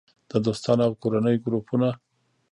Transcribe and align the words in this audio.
-د 0.31 0.33
دوستانو 0.45 0.81
او 0.87 0.93
کورنۍ 1.01 1.35
ګروپونه 1.45 1.89